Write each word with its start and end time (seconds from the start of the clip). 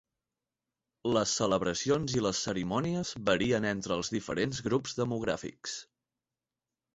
Les 1.17 1.33
celebracions 1.41 2.15
i 2.19 2.23
les 2.27 2.39
cerimònies 2.47 3.11
varien 3.29 3.69
entre 3.73 3.99
els 4.01 4.11
diferents 4.15 4.63
grups 4.69 4.97
demogràfics. 5.03 5.77